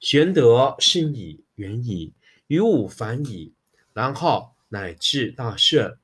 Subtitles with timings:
[0.00, 2.12] 玄德深矣，远矣，
[2.46, 3.52] 于物反矣，
[3.92, 5.98] 然后乃至大顺。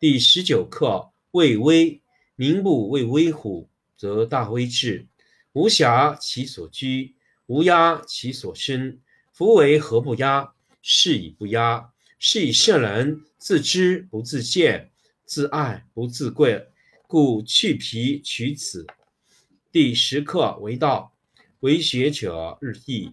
[0.00, 2.00] 第十九课未微。
[2.38, 5.06] 民不畏威虎，则大威至；
[5.54, 7.14] 无暇其所居，
[7.46, 8.98] 无压其所生。
[9.32, 10.52] 夫为何不压？
[10.82, 11.92] 是以不压。
[12.18, 14.90] 是以圣人自知不自见，
[15.24, 16.68] 自爱不自贵，
[17.06, 18.86] 故去皮取此。
[19.72, 21.14] 第十课为道，
[21.60, 23.12] 为学者日益，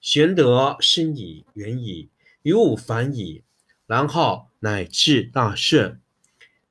[0.00, 2.08] 玄德深矣，远矣，
[2.42, 3.42] 于物反矣，
[3.86, 6.00] 然后乃至大顺。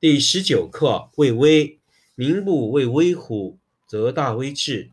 [0.00, 1.78] 第十九课为威。
[2.16, 3.56] 民不畏威乎？
[3.86, 4.90] 则大威至，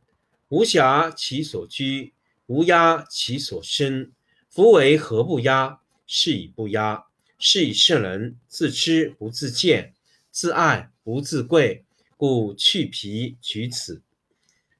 [0.47, 2.13] 无暇其所居，
[2.45, 4.11] 无压其所生。
[4.49, 5.81] 夫为何不压？
[6.05, 7.05] 是以不压。
[7.39, 9.93] 是以圣人自知不自见，
[10.31, 11.83] 自爱不自贵，
[12.15, 14.01] 故去皮取此。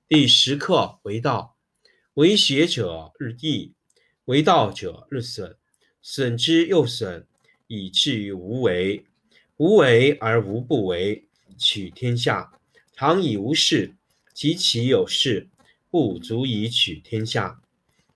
[0.08, 1.57] 第十课为道，
[2.18, 3.74] 为学者日益，
[4.26, 5.56] 为道者日损，
[6.02, 7.28] 损之又损，
[7.68, 9.06] 以至于无为。
[9.58, 11.28] 无为而无不为，
[11.60, 12.54] 取天下
[12.96, 13.94] 常以无事。
[14.34, 15.48] 及其有事，
[15.92, 17.62] 不足以取天下。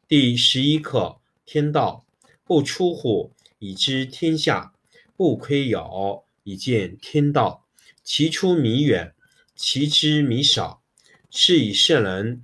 [0.07, 2.03] 第十一课天道，
[2.43, 4.73] 不出户，以知天下；
[5.15, 7.67] 不窥有，以见天道。
[8.03, 9.13] 其出弥远，
[9.55, 10.81] 其知弥少。
[11.29, 12.43] 是以圣人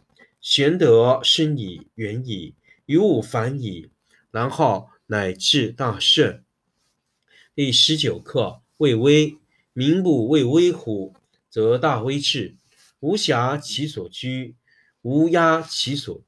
[0.41, 2.55] 玄德深矣，远矣，
[2.87, 3.91] 于物反矣，
[4.31, 6.43] 然后乃至大顺。
[7.53, 9.37] 第十九课为微。
[9.73, 11.15] 民不为微乎，
[11.49, 12.57] 则大威至。
[12.99, 14.55] 无暇其所居，
[15.01, 16.21] 无压其所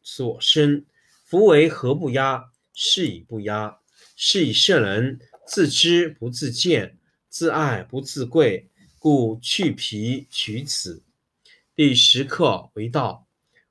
[0.00, 0.86] 所生。
[1.26, 2.50] 夫为何不压？
[2.72, 3.80] 是以不压。
[4.16, 6.96] 是以圣人自知不自见，
[7.28, 11.02] 自爱不自贵，故去皮取此。
[11.76, 13.26] 第十课为道，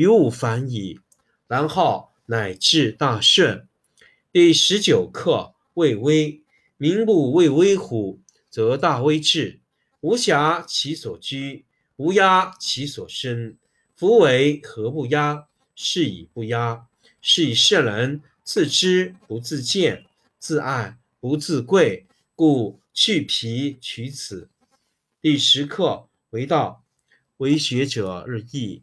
[0.00, 0.98] 于物反矣，
[1.46, 3.68] 然后乃至大顺。
[4.32, 5.52] 第十九课。
[5.74, 6.42] 畏危，
[6.78, 8.18] 民不畏威乎，
[8.48, 9.60] 则大威至。
[10.00, 11.66] 无暇其所居，
[11.96, 13.56] 无压其所生。
[13.94, 15.46] 夫为何不压？
[15.74, 16.86] 是以不压。
[17.20, 20.06] 是以圣人自知不自见，
[20.38, 24.48] 自爱不自贵，故去皮取此。
[25.20, 26.84] 第十课为道，
[27.36, 28.82] 为学者日益，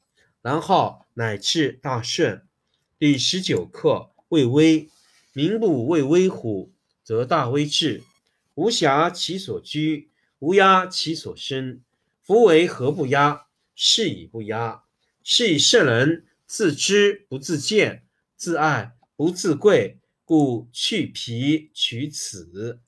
[0.41, 2.41] 然后乃至大顺。
[2.97, 4.89] 第十九课：畏威。
[5.33, 6.73] 民不畏威乎，
[7.03, 8.03] 则大威至。
[8.55, 10.09] 无暇其所居，
[10.39, 11.79] 无压其所生。
[12.19, 13.45] 夫为何不压？
[13.73, 14.83] 是以不压。
[15.23, 18.03] 是以圣人自知不自见，
[18.35, 22.81] 自爱不自贵，故去皮取此。